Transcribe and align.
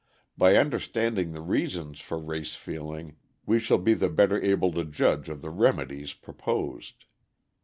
By 0.35 0.55
understanding 0.55 1.31
the 1.31 1.41
reasons 1.43 1.99
for 1.99 2.17
race 2.17 2.55
feeling 2.55 3.17
we 3.45 3.59
shall 3.59 3.77
be 3.77 3.93
the 3.93 4.09
better 4.09 4.41
able 4.41 4.71
to 4.71 4.83
judge 4.83 5.29
of 5.29 5.43
the 5.43 5.51
remedies 5.51 6.15
proposed. 6.15 7.05